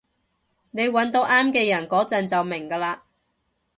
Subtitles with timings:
[0.71, 3.01] 你搵到啱嘅人嗰陣就明㗎喇